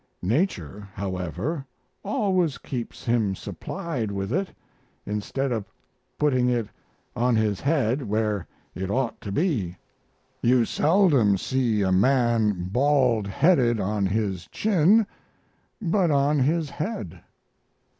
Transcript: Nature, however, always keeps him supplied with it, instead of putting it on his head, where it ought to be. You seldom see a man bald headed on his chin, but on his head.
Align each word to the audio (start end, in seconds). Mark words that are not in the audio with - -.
Nature, 0.23 0.89
however, 0.95 1.63
always 2.03 2.57
keeps 2.57 3.05
him 3.05 3.35
supplied 3.35 4.11
with 4.11 4.33
it, 4.33 4.49
instead 5.05 5.51
of 5.51 5.69
putting 6.17 6.49
it 6.49 6.67
on 7.15 7.35
his 7.35 7.59
head, 7.59 8.01
where 8.01 8.47
it 8.73 8.89
ought 8.89 9.21
to 9.21 9.31
be. 9.31 9.77
You 10.41 10.65
seldom 10.65 11.37
see 11.37 11.83
a 11.83 11.91
man 11.91 12.69
bald 12.69 13.27
headed 13.27 13.79
on 13.79 14.07
his 14.07 14.47
chin, 14.47 15.05
but 15.79 16.09
on 16.09 16.39
his 16.39 16.71
head. 16.71 17.21